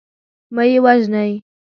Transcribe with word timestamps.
مه 0.55 0.63
یې 0.69 0.79
وژنی. 0.85 1.31